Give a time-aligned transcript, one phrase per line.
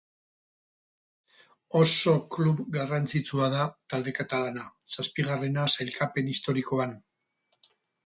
[1.81, 3.61] Oso klub garrantzitsua da
[3.95, 7.01] talde katalana, zazpigarrena sailkapen historikoan.